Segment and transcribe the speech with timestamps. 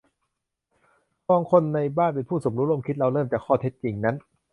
[1.29, 4.15] บางคนในบ้านเป็นผู้สมรู้ร่วมคิด- เราเริ่มจากข้อเท็จจริงนั้น